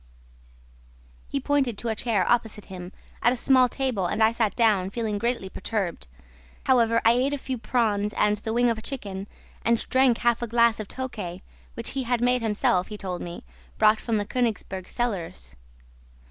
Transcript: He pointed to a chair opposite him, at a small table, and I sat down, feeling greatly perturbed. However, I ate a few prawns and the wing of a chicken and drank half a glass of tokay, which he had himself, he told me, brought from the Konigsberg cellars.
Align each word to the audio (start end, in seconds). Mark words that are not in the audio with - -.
He 1.29 1.39
pointed 1.39 1.77
to 1.77 1.89
a 1.89 1.95
chair 1.95 2.27
opposite 2.27 2.65
him, 2.65 2.91
at 3.21 3.31
a 3.33 3.35
small 3.35 3.69
table, 3.69 4.07
and 4.07 4.23
I 4.23 4.31
sat 4.31 4.55
down, 4.55 4.89
feeling 4.89 5.19
greatly 5.19 5.47
perturbed. 5.47 6.07
However, 6.63 7.03
I 7.05 7.11
ate 7.11 7.33
a 7.33 7.37
few 7.37 7.59
prawns 7.59 8.11
and 8.13 8.37
the 8.37 8.51
wing 8.51 8.71
of 8.71 8.79
a 8.79 8.81
chicken 8.81 9.27
and 9.63 9.77
drank 9.89 10.17
half 10.17 10.41
a 10.41 10.47
glass 10.47 10.79
of 10.79 10.87
tokay, 10.87 11.41
which 11.75 11.91
he 11.91 12.01
had 12.01 12.19
himself, 12.19 12.87
he 12.87 12.97
told 12.97 13.21
me, 13.21 13.43
brought 13.77 13.99
from 13.99 14.17
the 14.17 14.25
Konigsberg 14.25 14.87
cellars. 14.89 15.55